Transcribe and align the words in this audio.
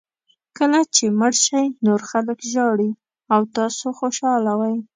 کله 0.57 0.79
چې 0.95 1.03
مړ 1.19 1.33
شئ 1.45 1.65
نور 1.85 2.01
خلک 2.09 2.39
ژاړي 2.53 2.91
او 3.33 3.41
تاسو 3.57 3.85
خوشاله 3.99 4.51
وئ. 4.59 4.77